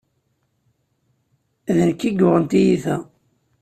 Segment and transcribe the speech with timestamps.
[1.75, 2.95] D nekk ay yuɣen tiyita.